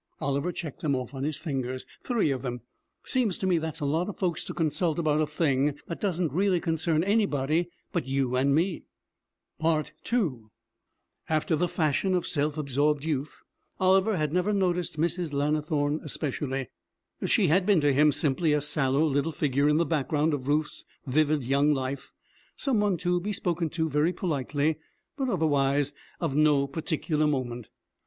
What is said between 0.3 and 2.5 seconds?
checked them off on his fingers. 'Three of